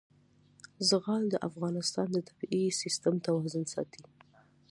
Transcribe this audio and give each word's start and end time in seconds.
زغال 0.89 1.23
د 1.29 1.35
افغانستان 1.49 2.07
د 2.13 2.17
طبعي 2.29 2.63
سیسټم 2.81 3.15
توازن 3.27 3.63
ساتي. 3.73 4.01